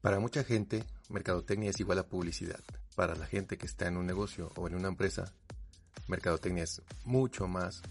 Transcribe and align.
Para 0.00 0.20
mucha 0.20 0.44
gente, 0.44 0.84
mercadotecnia 1.08 1.70
es 1.70 1.80
igual 1.80 1.98
a 1.98 2.06
publicidad. 2.06 2.60
Para 2.94 3.16
la 3.16 3.26
gente 3.26 3.58
que 3.58 3.66
está 3.66 3.88
en 3.88 3.96
un 3.96 4.06
negocio 4.06 4.52
o 4.54 4.68
en 4.68 4.76
una 4.76 4.86
empresa, 4.86 5.32
mercadotecnia 6.06 6.62
es 6.62 6.82
mucho 7.04 7.48
más, 7.48 7.82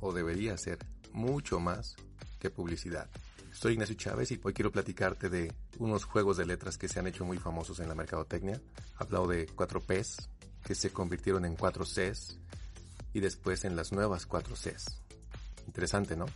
o 0.00 0.12
debería 0.12 0.56
ser 0.58 0.78
mucho 1.12 1.60
más, 1.60 1.94
que 2.40 2.50
publicidad. 2.50 3.08
Soy 3.52 3.74
Ignacio 3.74 3.94
Chávez 3.94 4.32
y 4.32 4.40
hoy 4.42 4.52
quiero 4.52 4.72
platicarte 4.72 5.30
de 5.30 5.52
unos 5.78 6.04
juegos 6.04 6.38
de 6.38 6.44
letras 6.44 6.76
que 6.76 6.88
se 6.88 6.98
han 6.98 7.06
hecho 7.06 7.24
muy 7.24 7.38
famosos 7.38 7.78
en 7.78 7.88
la 7.88 7.94
mercadotecnia. 7.94 8.60
Hablado 8.96 9.28
de 9.28 9.46
4 9.46 9.80
Ps, 9.80 10.28
que 10.64 10.74
se 10.74 10.90
convirtieron 10.90 11.44
en 11.44 11.54
4 11.54 11.84
Cs, 11.84 12.36
y 13.12 13.20
después 13.20 13.64
en 13.64 13.76
las 13.76 13.92
nuevas 13.92 14.26
4 14.26 14.56
Cs. 14.56 15.00
Interesante, 15.68 16.16
¿no? 16.16 16.26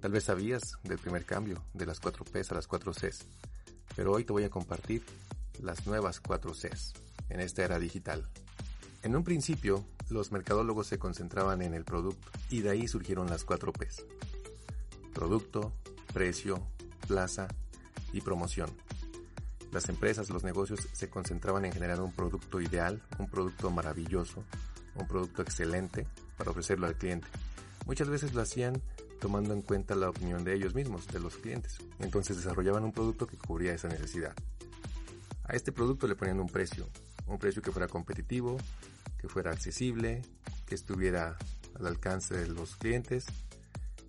Tal 0.00 0.10
vez 0.10 0.24
sabías 0.24 0.78
del 0.84 0.98
primer 0.98 1.26
cambio, 1.26 1.62
de 1.74 1.84
las 1.84 2.00
4 2.00 2.24
Ps 2.24 2.50
a 2.52 2.54
las 2.54 2.66
4 2.66 2.92
Cs 2.94 3.26
pero 3.98 4.12
hoy 4.12 4.22
te 4.22 4.32
voy 4.32 4.44
a 4.44 4.48
compartir 4.48 5.02
las 5.60 5.84
nuevas 5.88 6.20
4 6.20 6.52
Cs 6.52 6.92
en 7.30 7.40
esta 7.40 7.64
era 7.64 7.80
digital. 7.80 8.28
En 9.02 9.16
un 9.16 9.24
principio, 9.24 9.84
los 10.08 10.30
mercadólogos 10.30 10.86
se 10.86 11.00
concentraban 11.00 11.62
en 11.62 11.74
el 11.74 11.84
producto 11.84 12.30
y 12.48 12.60
de 12.60 12.70
ahí 12.70 12.86
surgieron 12.86 13.28
las 13.28 13.44
4 13.44 13.72
Ps. 13.72 14.04
Producto, 15.12 15.72
precio, 16.14 16.64
plaza 17.08 17.48
y 18.12 18.20
promoción. 18.20 18.70
Las 19.72 19.88
empresas, 19.88 20.30
los 20.30 20.44
negocios 20.44 20.88
se 20.92 21.10
concentraban 21.10 21.64
en 21.64 21.72
generar 21.72 22.00
un 22.00 22.12
producto 22.12 22.60
ideal, 22.60 23.02
un 23.18 23.28
producto 23.28 23.72
maravilloso, 23.72 24.44
un 24.94 25.08
producto 25.08 25.42
excelente 25.42 26.06
para 26.36 26.52
ofrecerlo 26.52 26.86
al 26.86 26.94
cliente. 26.94 27.26
Muchas 27.84 28.08
veces 28.08 28.32
lo 28.32 28.42
hacían 28.42 28.80
tomando 29.18 29.52
en 29.54 29.62
cuenta 29.62 29.94
la 29.94 30.10
opinión 30.10 30.44
de 30.44 30.54
ellos 30.54 30.74
mismos, 30.74 31.06
de 31.08 31.20
los 31.20 31.36
clientes. 31.36 31.78
Entonces 31.98 32.36
desarrollaban 32.36 32.84
un 32.84 32.92
producto 32.92 33.26
que 33.26 33.36
cubría 33.36 33.74
esa 33.74 33.88
necesidad. 33.88 34.34
A 35.44 35.54
este 35.54 35.72
producto 35.72 36.06
le 36.06 36.14
ponían 36.14 36.40
un 36.40 36.48
precio, 36.48 36.88
un 37.26 37.38
precio 37.38 37.62
que 37.62 37.72
fuera 37.72 37.88
competitivo, 37.88 38.58
que 39.18 39.28
fuera 39.28 39.50
accesible, 39.50 40.22
que 40.66 40.74
estuviera 40.74 41.36
al 41.78 41.86
alcance 41.86 42.36
de 42.36 42.48
los 42.48 42.76
clientes 42.76 43.26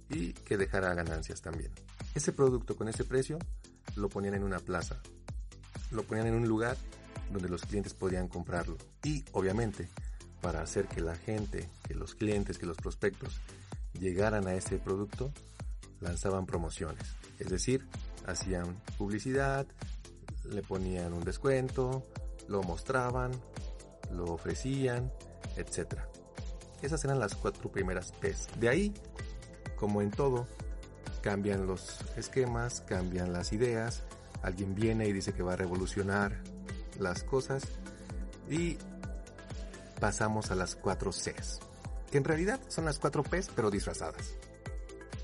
y 0.09 0.33
que 0.33 0.57
dejara 0.57 0.93
ganancias 0.93 1.41
también. 1.41 1.71
Ese 2.15 2.31
producto 2.31 2.75
con 2.75 2.89
ese 2.89 3.03
precio 3.03 3.39
lo 3.95 4.09
ponían 4.09 4.35
en 4.35 4.43
una 4.43 4.59
plaza, 4.59 4.99
lo 5.91 6.03
ponían 6.03 6.27
en 6.27 6.35
un 6.35 6.47
lugar 6.47 6.77
donde 7.31 7.49
los 7.49 7.61
clientes 7.61 7.93
podían 7.93 8.27
comprarlo. 8.27 8.77
Y 9.03 9.23
obviamente, 9.31 9.87
para 10.41 10.61
hacer 10.61 10.87
que 10.87 11.01
la 11.01 11.15
gente, 11.15 11.69
que 11.87 11.93
los 11.93 12.15
clientes, 12.15 12.57
que 12.57 12.65
los 12.65 12.77
prospectos 12.77 13.39
llegaran 13.99 14.47
a 14.47 14.53
ese 14.53 14.77
producto, 14.77 15.31
lanzaban 15.99 16.45
promociones. 16.45 17.03
Es 17.37 17.49
decir, 17.49 17.87
hacían 18.25 18.81
publicidad, 18.97 19.67
le 20.45 20.61
ponían 20.61 21.13
un 21.13 21.23
descuento, 21.23 22.03
lo 22.47 22.63
mostraban, 22.63 23.31
lo 24.11 24.25
ofrecían, 24.25 25.11
etc. 25.57 25.99
Esas 26.81 27.03
eran 27.05 27.19
las 27.19 27.35
cuatro 27.35 27.71
primeras 27.71 28.11
P's. 28.13 28.47
De 28.59 28.69
ahí, 28.69 28.93
como 29.75 30.01
en 30.01 30.11
todo, 30.11 30.47
cambian 31.21 31.67
los 31.67 31.99
esquemas, 32.15 32.81
cambian 32.81 33.33
las 33.33 33.53
ideas, 33.53 34.03
alguien 34.41 34.73
viene 34.73 35.07
y 35.07 35.13
dice 35.13 35.33
que 35.33 35.43
va 35.43 35.53
a 35.53 35.57
revolucionar 35.57 36.41
las 36.97 37.23
cosas 37.23 37.63
y 38.49 38.77
pasamos 39.99 40.51
a 40.51 40.55
las 40.55 40.75
cuatro 40.75 41.11
C's 41.11 41.59
que 42.09 42.17
en 42.17 42.23
realidad 42.23 42.59
son 42.67 42.85
las 42.85 42.99
cuatro 42.99 43.23
P's 43.23 43.49
pero 43.55 43.69
disfrazadas. 43.69 44.35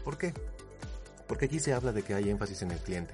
¿Por 0.03 0.17
qué? 0.17 0.33
Porque 1.27 1.45
aquí 1.45 1.59
se 1.59 1.73
habla 1.73 1.91
de 1.91 2.03
que 2.03 2.13
hay 2.13 2.29
énfasis 2.29 2.61
en 2.61 2.71
el 2.71 2.79
cliente. 2.79 3.13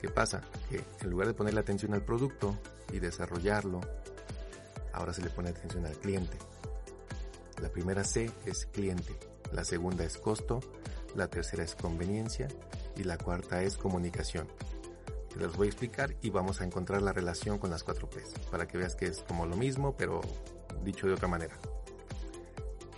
¿Qué 0.00 0.08
pasa? 0.08 0.42
Que 0.70 0.84
en 1.00 1.10
lugar 1.10 1.26
de 1.26 1.34
ponerle 1.34 1.60
atención 1.60 1.94
al 1.94 2.04
producto 2.04 2.56
y 2.92 2.98
desarrollarlo, 2.98 3.80
ahora 4.92 5.12
se 5.12 5.22
le 5.22 5.30
pone 5.30 5.48
atención 5.48 5.86
al 5.86 5.96
cliente. 5.96 6.36
La 7.60 7.70
primera 7.70 8.04
C 8.04 8.30
es 8.44 8.66
cliente, 8.66 9.18
la 9.52 9.64
segunda 9.64 10.04
es 10.04 10.18
costo, 10.18 10.60
la 11.16 11.28
tercera 11.28 11.64
es 11.64 11.74
conveniencia 11.74 12.48
y 12.96 13.04
la 13.04 13.18
cuarta 13.18 13.62
es 13.62 13.76
comunicación. 13.76 14.46
Te 15.32 15.40
los 15.40 15.56
voy 15.56 15.66
a 15.66 15.70
explicar 15.70 16.14
y 16.22 16.30
vamos 16.30 16.60
a 16.60 16.64
encontrar 16.64 17.02
la 17.02 17.12
relación 17.12 17.58
con 17.58 17.70
las 17.70 17.82
cuatro 17.82 18.08
P's 18.08 18.34
para 18.50 18.68
que 18.68 18.78
veas 18.78 18.94
que 18.94 19.06
es 19.06 19.22
como 19.22 19.46
lo 19.46 19.56
mismo 19.56 19.96
pero 19.96 20.20
dicho 20.84 21.06
de 21.06 21.14
otra 21.14 21.28
manera. 21.28 21.56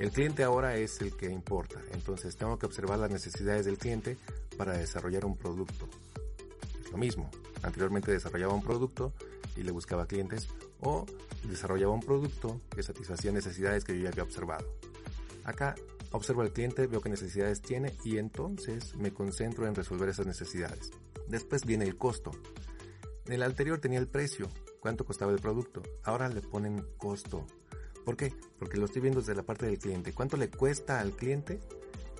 El 0.00 0.12
cliente 0.12 0.42
ahora 0.42 0.76
es 0.76 1.02
el 1.02 1.14
que 1.14 1.30
importa, 1.30 1.78
entonces 1.92 2.34
tengo 2.34 2.58
que 2.58 2.64
observar 2.64 2.98
las 2.98 3.10
necesidades 3.10 3.66
del 3.66 3.76
cliente 3.76 4.16
para 4.56 4.72
desarrollar 4.72 5.26
un 5.26 5.36
producto. 5.36 5.90
Es 6.82 6.90
lo 6.90 6.96
mismo, 6.96 7.30
anteriormente 7.62 8.10
desarrollaba 8.10 8.54
un 8.54 8.62
producto 8.62 9.12
y 9.56 9.62
le 9.62 9.70
buscaba 9.72 10.06
clientes 10.06 10.48
o 10.80 11.04
desarrollaba 11.44 11.92
un 11.92 12.00
producto 12.00 12.62
que 12.74 12.82
satisfacía 12.82 13.30
necesidades 13.30 13.84
que 13.84 13.94
yo 13.94 14.04
ya 14.04 14.08
había 14.08 14.22
observado. 14.22 14.66
Acá 15.44 15.74
observo 16.12 16.40
al 16.40 16.52
cliente, 16.54 16.86
veo 16.86 17.02
qué 17.02 17.10
necesidades 17.10 17.60
tiene 17.60 17.94
y 18.02 18.16
entonces 18.16 18.94
me 18.94 19.12
concentro 19.12 19.66
en 19.66 19.74
resolver 19.74 20.08
esas 20.08 20.26
necesidades. 20.26 20.92
Después 21.28 21.66
viene 21.66 21.84
el 21.84 21.98
costo. 21.98 22.30
En 23.26 23.34
el 23.34 23.42
anterior 23.42 23.78
tenía 23.78 23.98
el 23.98 24.08
precio, 24.08 24.48
cuánto 24.80 25.04
costaba 25.04 25.32
el 25.32 25.40
producto. 25.40 25.82
Ahora 26.04 26.30
le 26.30 26.40
ponen 26.40 26.86
costo. 26.96 27.46
¿Por 28.10 28.16
qué? 28.16 28.34
Porque 28.58 28.76
lo 28.76 28.86
estoy 28.86 29.02
viendo 29.02 29.20
desde 29.20 29.36
la 29.36 29.44
parte 29.44 29.66
del 29.66 29.78
cliente. 29.78 30.12
¿Cuánto 30.12 30.36
le 30.36 30.50
cuesta 30.50 30.98
al 30.98 31.12
cliente 31.12 31.60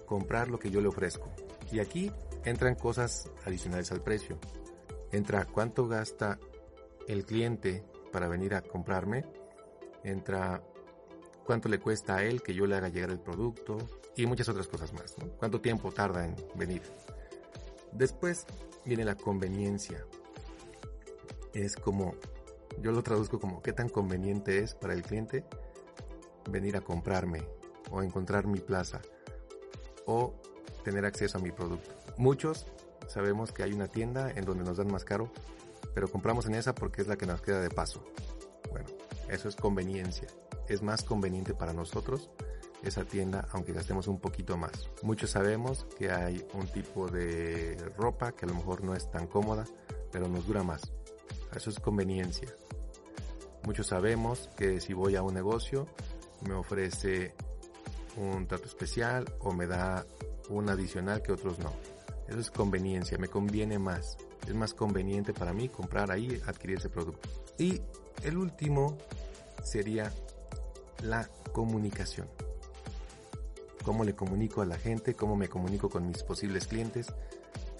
comprar 0.06 0.48
lo 0.48 0.56
que 0.56 0.70
yo 0.70 0.80
le 0.80 0.86
ofrezco? 0.86 1.28
Y 1.72 1.80
aquí 1.80 2.12
entran 2.44 2.76
cosas 2.76 3.28
adicionales 3.44 3.90
al 3.90 4.00
precio. 4.00 4.38
Entra 5.10 5.46
cuánto 5.46 5.88
gasta 5.88 6.38
el 7.08 7.26
cliente 7.26 7.82
para 8.12 8.28
venir 8.28 8.54
a 8.54 8.62
comprarme. 8.62 9.24
Entra 10.04 10.62
cuánto 11.44 11.68
le 11.68 11.80
cuesta 11.80 12.18
a 12.18 12.22
él 12.22 12.40
que 12.40 12.54
yo 12.54 12.66
le 12.66 12.76
haga 12.76 12.88
llegar 12.88 13.10
el 13.10 13.18
producto 13.18 13.76
y 14.14 14.26
muchas 14.26 14.48
otras 14.48 14.68
cosas 14.68 14.92
más. 14.92 15.16
¿Cuánto 15.38 15.60
tiempo 15.60 15.90
tarda 15.90 16.24
en 16.24 16.36
venir? 16.54 16.82
Después 17.90 18.46
viene 18.84 19.04
la 19.04 19.16
conveniencia. 19.16 20.06
Es 21.52 21.74
como, 21.74 22.14
yo 22.80 22.92
lo 22.92 23.02
traduzco 23.02 23.40
como 23.40 23.60
qué 23.60 23.72
tan 23.72 23.88
conveniente 23.88 24.60
es 24.60 24.76
para 24.76 24.94
el 24.94 25.02
cliente 25.02 25.44
venir 26.50 26.76
a 26.76 26.80
comprarme 26.80 27.42
o 27.90 28.02
encontrar 28.02 28.46
mi 28.46 28.60
plaza 28.60 29.00
o 30.06 30.34
tener 30.84 31.04
acceso 31.04 31.38
a 31.38 31.40
mi 31.40 31.50
producto. 31.50 31.90
Muchos 32.16 32.66
sabemos 33.08 33.52
que 33.52 33.62
hay 33.62 33.72
una 33.72 33.88
tienda 33.88 34.30
en 34.30 34.44
donde 34.44 34.64
nos 34.64 34.76
dan 34.76 34.90
más 34.90 35.04
caro, 35.04 35.32
pero 35.94 36.10
compramos 36.10 36.46
en 36.46 36.54
esa 36.54 36.74
porque 36.74 37.02
es 37.02 37.08
la 37.08 37.16
que 37.16 37.26
nos 37.26 37.40
queda 37.40 37.60
de 37.60 37.70
paso. 37.70 38.04
Bueno, 38.70 38.88
eso 39.28 39.48
es 39.48 39.56
conveniencia. 39.56 40.28
Es 40.68 40.82
más 40.82 41.02
conveniente 41.02 41.54
para 41.54 41.72
nosotros 41.72 42.30
esa 42.82 43.04
tienda 43.04 43.46
aunque 43.52 43.72
gastemos 43.72 44.08
un 44.08 44.18
poquito 44.20 44.56
más. 44.56 44.88
Muchos 45.02 45.30
sabemos 45.30 45.86
que 45.98 46.10
hay 46.10 46.44
un 46.54 46.66
tipo 46.68 47.08
de 47.08 47.76
ropa 47.96 48.32
que 48.32 48.46
a 48.46 48.48
lo 48.48 48.54
mejor 48.54 48.82
no 48.84 48.94
es 48.94 49.10
tan 49.10 49.26
cómoda, 49.26 49.66
pero 50.10 50.28
nos 50.28 50.46
dura 50.46 50.62
más. 50.62 50.92
Eso 51.54 51.70
es 51.70 51.78
conveniencia. 51.78 52.48
Muchos 53.64 53.88
sabemos 53.88 54.48
que 54.56 54.80
si 54.80 54.94
voy 54.94 55.16
a 55.16 55.22
un 55.22 55.34
negocio 55.34 55.86
me 56.46 56.54
ofrece 56.54 57.34
un 58.16 58.46
trato 58.46 58.66
especial 58.66 59.32
o 59.40 59.52
me 59.52 59.66
da 59.66 60.04
un 60.48 60.68
adicional 60.68 61.22
que 61.22 61.32
otros 61.32 61.58
no. 61.58 61.72
Eso 62.28 62.38
es 62.38 62.50
conveniencia, 62.50 63.18
me 63.18 63.28
conviene 63.28 63.78
más. 63.78 64.16
Es 64.46 64.54
más 64.54 64.74
conveniente 64.74 65.32
para 65.32 65.52
mí 65.52 65.68
comprar 65.68 66.10
ahí, 66.10 66.40
adquirir 66.46 66.78
ese 66.78 66.88
producto. 66.88 67.28
Y 67.58 67.80
el 68.22 68.36
último 68.36 68.96
sería 69.62 70.12
la 71.02 71.28
comunicación. 71.52 72.28
Cómo 73.84 74.04
le 74.04 74.14
comunico 74.14 74.62
a 74.62 74.66
la 74.66 74.78
gente, 74.78 75.14
cómo 75.14 75.36
me 75.36 75.48
comunico 75.48 75.88
con 75.88 76.06
mis 76.06 76.22
posibles 76.22 76.66
clientes 76.66 77.06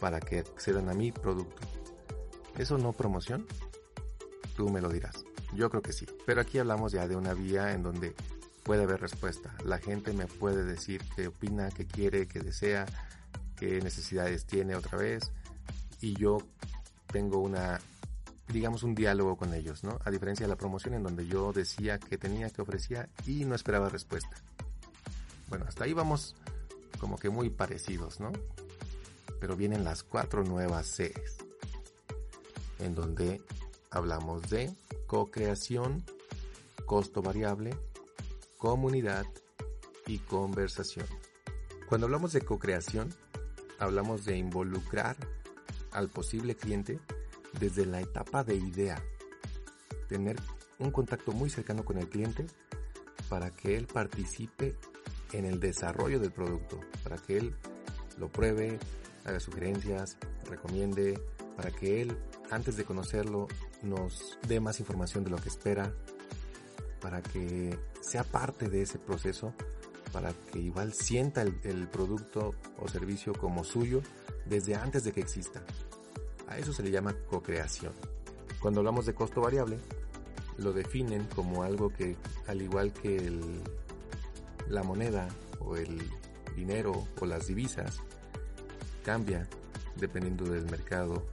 para 0.01 0.21
que 0.21 0.41
accedan 0.41 0.89
a 0.89 0.95
mi 0.95 1.13
producto. 1.13 1.67
¿Eso 2.59 2.79
no 2.79 2.93
promoción? 2.93 3.47
Tú 4.57 4.69
me 4.69 4.81
lo 4.81 4.89
dirás. 4.89 5.25
Yo 5.55 5.71
creo 5.71 5.83
que 5.83 5.93
sí. 5.93 6.07
Pero 6.27 6.41
aquí 6.41 6.59
hablamos 6.59 6.93
ya 6.93 7.07
de 7.07 7.17
una 7.17 7.35
vía 7.35 7.73
en 7.73 7.83
donde 7.83 8.15
puede 8.71 8.85
haber 8.85 9.01
respuesta. 9.01 9.53
La 9.65 9.79
gente 9.79 10.13
me 10.13 10.29
puede 10.29 10.63
decir 10.63 11.03
qué 11.17 11.27
opina, 11.27 11.71
qué 11.71 11.89
quiere, 11.89 12.29
qué 12.29 12.39
desea, 12.39 12.87
qué 13.57 13.81
necesidades 13.81 14.47
tiene 14.47 14.77
otra 14.77 14.97
vez. 14.97 15.33
Y 16.01 16.15
yo 16.15 16.39
tengo 17.09 17.41
una, 17.41 17.81
digamos, 18.47 18.85
un 18.85 18.95
diálogo 18.95 19.37
con 19.37 19.55
ellos, 19.55 19.83
¿no? 19.83 19.99
A 20.05 20.11
diferencia 20.13 20.47
de 20.47 20.51
la 20.51 20.57
promoción 20.57 20.95
en 20.95 21.03
donde 21.03 21.27
yo 21.27 21.53
decía 21.53 21.99
que 21.99 22.17
tenía, 22.17 22.49
que 22.49 22.63
ofrecía 22.63 23.09
y 23.27 23.45
no 23.45 23.57
esperaba 23.57 23.89
respuesta. 23.89 24.37
Bueno, 25.49 25.65
hasta 25.67 25.83
ahí 25.83 25.93
vamos 25.93 26.37
como 27.01 27.19
que 27.19 27.29
muy 27.29 27.51
parecidos, 27.51 28.21
¿no? 28.21 28.31
Pero 29.41 29.57
vienen 29.57 29.83
las 29.83 30.05
cuatro 30.05 30.45
nuevas 30.45 30.87
Cs, 30.87 31.39
en 32.79 32.95
donde 32.95 33.43
hablamos 33.91 34.49
de 34.49 34.73
co-creación, 35.09 36.05
costo 36.87 37.21
variable, 37.21 37.77
comunidad 38.61 39.25
y 40.07 40.19
conversación. 40.19 41.07
Cuando 41.89 42.07
hablamos 42.07 42.33
de 42.33 42.43
co-creación, 42.43 43.09
hablamos 43.79 44.27
de 44.27 44.37
involucrar 44.37 45.17
al 45.93 46.11
posible 46.11 46.55
cliente 46.55 47.01
desde 47.59 47.87
la 47.87 48.03
etapa 48.03 48.45
de 48.45 48.57
idea. 48.57 49.03
Tener 50.09 50.37
un 50.79 50.91
contacto 50.91 51.33
muy 51.33 51.49
cercano 51.49 51.87
con 51.87 51.97
el 51.97 52.09
cliente 52.11 52.47
para 53.31 53.51
que 53.51 53.77
él 53.77 53.87
participe 53.87 54.77
en 55.33 55.47
el 55.47 55.59
desarrollo 55.59 56.21
del 56.21 56.31
producto, 56.31 56.81
para 57.03 57.17
que 57.17 57.39
él 57.39 57.55
lo 58.19 58.29
pruebe, 58.29 58.79
haga 59.25 59.41
sugerencias, 59.41 60.19
recomiende, 60.45 61.19
para 61.57 61.71
que 61.71 62.03
él, 62.03 62.19
antes 62.51 62.77
de 62.77 62.85
conocerlo, 62.85 63.49
nos 63.83 64.39
dé 64.47 64.61
más 64.61 64.81
información 64.81 65.25
de 65.25 65.31
lo 65.31 65.39
que 65.39 65.49
espera, 65.49 65.95
para 67.01 67.23
que 67.23 67.79
sea 68.01 68.25
parte 68.25 68.69
de 68.69 68.83
ese 68.83 68.99
proceso, 68.99 69.53
para 70.13 70.33
que 70.53 70.59
igual 70.59 70.93
sienta 70.93 71.43
el, 71.43 71.89
producto 71.89 72.55
o 72.79 72.89
servicio 72.89 73.33
como 73.33 73.65
suyo 73.65 74.03
desde 74.45 74.75
antes 74.75 75.05
de 75.05 75.13
que 75.13 75.21
exista. 75.21 75.63
A 76.49 76.59
eso 76.59 76.73
se 76.73 76.83
le 76.83 76.91
llama 76.91 77.15
co-creación. 77.29 77.93
Cuando 78.61 78.81
hablamos 78.81 79.07
de 79.07 79.15
costo 79.15 79.41
variable, 79.41 79.79
lo 80.59 80.73
definen 80.73 81.25
como 81.35 81.63
algo 81.63 81.91
que, 81.91 82.17
al 82.47 82.61
igual 82.61 82.93
que 82.93 83.33
la 84.69 84.83
moneda 84.83 85.29
o 85.61 85.77
el 85.77 86.03
dinero 86.57 87.07
o 87.21 87.27
las 87.27 87.47
divisas, 87.47 88.01
cambia 89.05 89.49
dependiendo 89.97 90.45
del 90.45 90.65
mercado, 90.65 91.25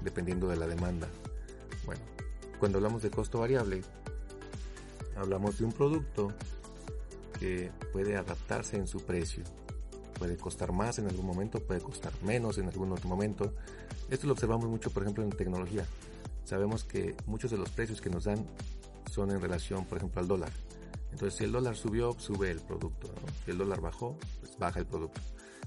dependiendo 0.00 0.48
de 0.48 0.56
la 0.56 0.66
demanda. 0.66 1.08
Bueno, 1.84 2.02
cuando 2.58 2.78
hablamos 2.78 3.02
de 3.02 3.10
costo 3.10 3.40
variable, 3.40 3.82
hablamos 5.16 5.58
de 5.58 5.64
un 5.64 5.72
producto 5.72 6.32
que 7.38 7.70
puede 7.92 8.16
adaptarse 8.16 8.76
en 8.76 8.86
su 8.86 9.00
precio. 9.00 9.44
Puede 10.18 10.36
costar 10.36 10.72
más 10.72 10.98
en 10.98 11.08
algún 11.08 11.26
momento, 11.26 11.60
puede 11.60 11.80
costar 11.80 12.12
menos 12.22 12.58
en 12.58 12.68
algún 12.68 12.92
otro 12.92 13.08
momento. 13.08 13.52
Esto 14.10 14.26
lo 14.26 14.34
observamos 14.34 14.68
mucho, 14.68 14.90
por 14.90 15.02
ejemplo, 15.02 15.24
en 15.24 15.30
tecnología. 15.30 15.84
Sabemos 16.44 16.84
que 16.84 17.16
muchos 17.26 17.50
de 17.50 17.58
los 17.58 17.70
precios 17.70 18.00
que 18.00 18.10
nos 18.10 18.24
dan 18.24 18.46
son 19.10 19.30
en 19.30 19.40
relación, 19.40 19.84
por 19.86 19.98
ejemplo, 19.98 20.20
al 20.20 20.28
dólar. 20.28 20.52
Entonces, 21.10 21.38
si 21.38 21.44
el 21.44 21.52
dólar 21.52 21.76
subió, 21.76 22.12
sube 22.18 22.50
el 22.50 22.60
producto. 22.60 23.12
Si 23.44 23.50
el 23.50 23.58
dólar 23.58 23.80
bajó, 23.80 24.16
pues 24.40 24.56
baja 24.58 24.78
el 24.78 24.86
producto. 24.86 25.20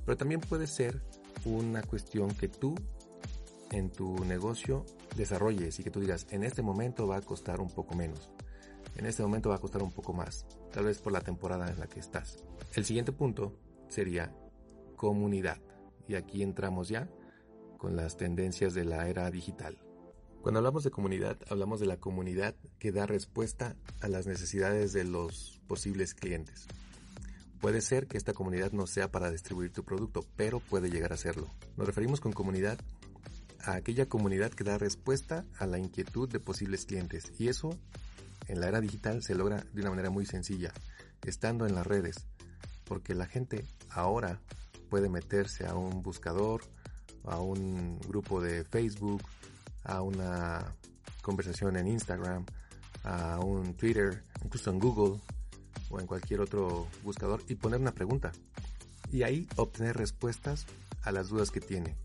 Pero 0.06 0.18
también 0.18 0.42
puede 0.42 0.68
ser 0.68 1.02
una 1.44 1.82
cuestión 1.84 2.34
que 2.34 2.48
tú 2.48 2.76
en 3.72 3.90
tu 3.90 4.24
negocio 4.26 4.86
desarrolles 5.16 5.80
y 5.80 5.84
que 5.84 5.92
tú 5.92 6.00
digas, 6.00 6.28
en 6.30 6.44
este 6.44 6.62
momento 6.62 7.08
va 7.08 7.18
a 7.18 7.22
costar 7.22 7.60
un 7.60 7.70
poco 7.70 7.96
menos 7.96 8.30
en 8.96 9.06
este 9.06 9.24
momento 9.24 9.50
va 9.50 9.56
a 9.56 9.60
costar 9.60 9.84
un 9.84 9.92
poco 9.92 10.14
más, 10.14 10.46
tal 10.72 10.86
vez 10.86 11.00
por 11.00 11.12
la 11.12 11.22
temporada 11.22 11.70
en 11.70 11.80
la 11.80 11.88
que 11.88 12.00
estás. 12.00 12.44
El 12.76 12.86
siguiente 12.86 13.12
punto 13.12 13.54
sería 13.88 14.34
comunidad. 14.96 15.60
Y 16.08 16.16
aquí 16.16 16.44
entramos 16.44 16.90
ya 16.90 17.10
con 17.78 17.96
las 17.96 18.18
tendencias 18.18 18.74
de 18.74 18.86
la 18.86 19.08
era 19.08 19.30
digital. 19.32 19.78
Cuando 20.42 20.60
hablamos 20.60 20.84
de 20.84 20.92
comunidad, 20.92 21.38
hablamos 21.50 21.80
de 21.80 21.88
la 21.88 21.98
comunidad 21.98 22.56
que 22.78 22.92
da 22.92 23.06
respuesta 23.06 23.76
a 24.02 24.08
las 24.08 24.28
necesidades 24.28 24.94
de 24.94 25.04
los 25.04 25.60
posibles 25.68 26.14
clientes. 26.14 26.68
Puede 27.60 27.82
ser 27.82 28.06
que 28.06 28.18
esta 28.18 28.34
comunidad 28.34 28.72
no 28.72 28.86
sea 28.86 29.10
para 29.10 29.32
distribuir 29.32 29.74
tu 29.74 29.84
producto, 29.84 30.24
pero 30.36 30.60
puede 30.60 30.92
llegar 30.92 31.14
a 31.14 31.18
serlo. 31.18 31.48
Nos 31.78 31.88
referimos 31.88 32.20
con 32.22 32.32
comunidad 32.32 32.78
a 33.64 33.74
aquella 33.74 34.06
comunidad 34.06 34.52
que 34.52 34.64
da 34.64 34.78
respuesta 34.78 35.46
a 35.58 35.66
la 35.66 35.80
inquietud 35.80 36.30
de 36.30 36.40
posibles 36.40 36.86
clientes. 36.86 37.32
Y 37.40 37.48
eso 37.48 37.76
en 38.48 38.60
la 38.60 38.68
era 38.68 38.82
digital 38.82 39.24
se 39.24 39.36
logra 39.36 39.66
de 39.74 39.82
una 39.82 39.90
manera 39.92 40.10
muy 40.10 40.26
sencilla, 40.26 40.72
estando 41.24 41.66
en 41.66 41.76
las 41.76 41.86
redes, 41.86 42.28
porque 42.86 43.16
la 43.16 43.26
gente 43.26 43.66
ahora 43.90 44.40
puede 44.90 45.10
meterse 45.10 45.66
a 45.66 45.76
un 45.76 46.02
buscador, 46.04 46.64
a 47.24 47.40
un 47.40 48.00
grupo 48.00 48.42
de 48.42 48.64
Facebook, 48.64 49.24
a 49.84 50.02
una 50.02 50.76
conversación 51.22 51.76
en 51.78 51.88
Instagram, 51.88 52.46
a 53.04 53.40
un 53.40 53.76
Twitter, 53.76 54.24
incluso 54.44 54.70
en 54.72 54.80
Google 54.80 55.20
o 55.90 56.00
en 56.00 56.08
cualquier 56.08 56.42
otro 56.42 56.88
buscador 57.04 57.42
y 57.48 57.56
poner 57.56 57.80
una 57.80 57.94
pregunta. 57.94 58.32
Y 59.12 59.24
ahí 59.24 59.48
obtener 59.56 59.98
respuestas 59.98 60.66
a 61.04 61.12
las 61.12 61.30
dudas 61.30 61.52
que 61.52 61.62
tiene. 61.62 61.96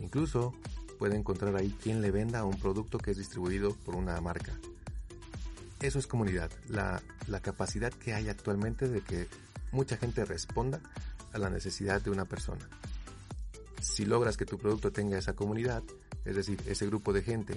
Incluso 0.00 0.54
puede 0.98 1.16
encontrar 1.16 1.56
ahí 1.56 1.74
quién 1.82 2.00
le 2.00 2.10
venda 2.10 2.44
un 2.44 2.58
producto 2.58 2.98
que 2.98 3.10
es 3.10 3.16
distribuido 3.16 3.74
por 3.84 3.96
una 3.96 4.20
marca. 4.20 4.52
Eso 5.84 5.98
es 5.98 6.06
comunidad, 6.06 6.50
la, 6.68 7.02
capacidad 7.42 7.92
que 7.92 8.14
hay 8.14 8.30
actualmente 8.30 8.88
de 8.88 9.02
que 9.02 9.28
mucha 9.70 9.98
gente 9.98 10.24
responda 10.24 10.80
a 11.34 11.36
la 11.36 11.50
necesidad 11.50 12.00
de 12.00 12.08
una 12.08 12.24
persona. 12.24 12.66
Si 13.82 14.06
logras 14.06 14.38
que 14.38 14.46
tu 14.46 14.56
producto 14.56 14.92
tenga 14.92 15.18
esa 15.18 15.34
comunidad, 15.34 15.82
es 16.24 16.36
decir, 16.36 16.58
ese 16.64 16.86
grupo 16.86 17.12
de 17.12 17.20
gente 17.20 17.54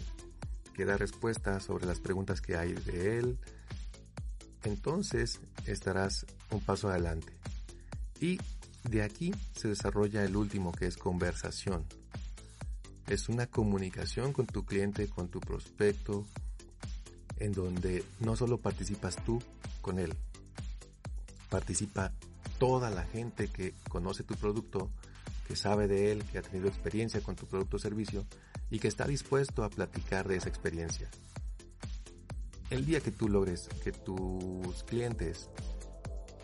que 0.74 0.83
da 0.83 0.97
respuestas 0.97 1.63
sobre 1.63 1.85
las 1.85 2.01
preguntas 2.01 2.41
que 2.41 2.57
hay 2.57 2.74
de 2.74 3.18
él, 3.18 3.39
entonces 4.65 5.39
estarás 5.65 6.25
un 6.51 6.59
paso 6.59 6.89
adelante. 6.89 7.31
Y 8.19 8.41
de 8.89 9.03
aquí 9.03 9.33
se 9.56 9.69
desarrolla 9.69 10.25
el 10.25 10.35
último 10.35 10.73
que 10.73 10.88
es 10.88 10.97
conversación. 10.97 11.85
Es 13.07 13.30
una 13.30 13.47
comunicación 13.47 14.33
con 14.33 14.47
tu 14.47 14.65
cliente, 14.65 15.07
con 15.07 15.30
tu 15.30 15.39
prospecto, 15.39 16.25
en 17.39 17.53
donde 17.53 18.03
no 18.19 18.35
solo 18.35 18.57
participas 18.59 19.15
tú 19.25 19.41
con 19.81 19.99
él, 19.99 20.13
participa 21.49 22.11
toda 22.57 22.89
la 22.89 23.03
gente 23.03 23.47
que 23.47 23.73
conoce 23.89 24.23
tu 24.23 24.35
producto, 24.35 24.89
que 25.47 25.55
sabe 25.55 25.87
de 25.87 26.11
él, 26.11 26.23
que 26.25 26.39
ha 26.39 26.41
tenido 26.41 26.67
experiencia 26.67 27.21
con 27.21 27.35
tu 27.35 27.45
producto 27.45 27.77
o 27.77 27.79
servicio 27.79 28.25
y 28.69 28.79
que 28.79 28.87
está 28.87 29.05
dispuesto 29.05 29.63
a 29.63 29.69
platicar 29.69 30.27
de 30.27 30.35
esa 30.35 30.49
experiencia. 30.49 31.09
El 32.69 32.85
día 32.85 32.99
que 32.99 33.11
tú 33.11 33.29
logres 33.29 33.69
que 33.83 33.93
tus 33.93 34.83
clientes 34.83 35.49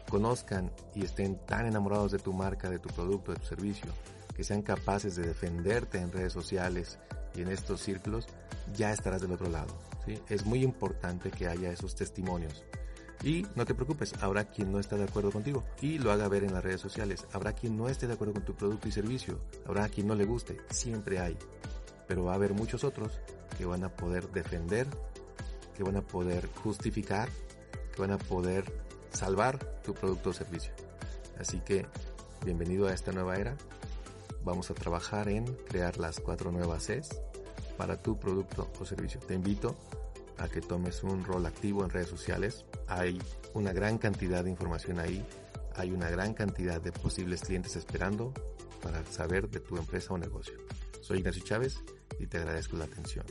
conozcan 0.10 0.72
y 0.96 1.04
estén 1.04 1.38
tan 1.46 1.66
enamorados 1.66 2.12
de 2.12 2.20
tu 2.20 2.32
marca, 2.32 2.70
de 2.70 2.80
tu 2.80 2.90
producto, 2.90 3.34
de 3.34 3.40
tu 3.40 3.46
servicio, 3.46 3.92
que 4.36 4.44
sean 4.44 4.62
capaces 4.62 5.16
de 5.16 5.28
defenderte 5.28 6.00
en 6.00 6.12
redes 6.12 6.32
sociales 6.32 6.98
y 7.36 7.42
en 7.42 7.50
estos 7.50 7.82
círculos, 7.82 8.28
ya 8.76 8.94
estarás 8.94 9.22
del 9.22 9.34
otro 9.34 9.50
lado. 9.50 9.78
Es 10.30 10.46
muy 10.46 10.64
importante 10.64 11.32
que 11.32 11.48
haya 11.48 11.72
esos 11.72 11.96
testimonios. 11.96 12.64
Y 13.24 13.48
no 13.56 13.66
te 13.66 13.74
preocupes, 13.74 14.14
habrá 14.22 14.44
quien 14.46 14.72
no 14.72 14.80
está 14.80 14.98
de 14.98 15.06
acuerdo 15.06 15.32
contigo 15.32 15.64
y 15.82 15.98
lo 15.98 16.12
haga 16.12 16.28
ver 16.28 16.44
en 16.44 16.54
las 16.54 16.64
redes 16.64 16.82
sociales. 16.82 17.26
Habrá 17.32 17.54
quien 17.54 17.78
no 17.78 17.88
esté 17.88 18.06
de 18.06 18.14
acuerdo 18.14 18.34
con 18.34 18.44
tu 18.44 18.54
producto 18.54 18.90
y 18.90 18.92
servicio. 18.92 19.40
Habrá 19.66 19.88
quien 19.88 20.08
no 20.08 20.16
le 20.16 20.26
guste. 20.26 20.58
Siempre 20.70 21.20
hay. 21.20 21.38
Pero 22.06 22.26
va 22.26 22.34
a 22.34 22.36
haber 22.36 22.54
muchos 22.54 22.84
otros 22.84 23.22
que 23.58 23.66
van 23.66 23.86
a 23.86 23.90
poder 23.90 24.30
defender, 24.32 24.88
que 25.76 25.84
van 25.84 25.96
a 25.96 26.02
poder 26.02 26.50
justificar, 26.64 27.30
que 27.96 28.02
van 28.02 28.12
a 28.12 28.18
poder 28.18 28.66
salvar 29.14 29.58
tu 29.84 29.94
producto 29.94 30.32
o 30.32 30.34
servicio. 30.34 30.74
Así 31.40 31.60
que 31.62 31.86
bienvenido 32.44 32.88
a 32.88 32.94
esta 32.94 33.14
nueva 33.14 33.38
era. 33.38 33.56
Vamos 34.44 34.70
a 34.70 34.74
trabajar 34.74 35.30
en 35.30 35.46
crear 35.46 35.98
las 35.98 36.20
cuatro 36.20 36.52
nuevas 36.52 36.88
Cs 36.88 37.22
para 37.78 37.98
tu 37.98 38.20
producto 38.20 38.72
o 38.80 38.86
servicio. 38.86 39.20
Te 39.20 39.34
invito 39.34 39.76
a 40.38 40.48
que 40.48 40.62
tomes 40.62 41.04
un 41.04 41.24
rol 41.24 41.46
activo 41.46 41.84
en 41.84 41.90
redes 41.90 42.10
sociales. 42.10 42.66
Hay 42.88 43.22
una 43.54 43.74
gran 43.74 43.98
cantidad 43.98 44.44
de 44.44 44.50
información 44.50 45.00
ahí. 45.00 45.26
Hay 45.76 45.92
una 45.92 46.10
gran 46.10 46.34
cantidad 46.34 46.82
de 46.82 46.92
posibles 46.92 47.42
clientes 47.42 47.76
esperando 47.76 48.34
para 48.82 49.04
saber 49.06 49.50
de 49.50 49.60
tu 49.60 49.78
empresa 49.78 50.14
o 50.14 50.18
negocio. 50.18 50.56
Soy 51.02 51.20
Ignacio 51.20 51.44
Chávez 51.44 51.82
y 52.20 52.28
te 52.28 52.38
agradezco 52.38 52.78
la 52.78 52.86
atención. 52.86 53.26